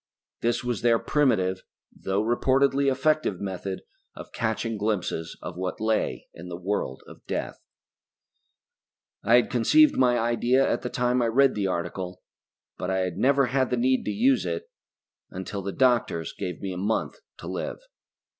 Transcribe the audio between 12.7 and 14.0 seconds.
but I had never had the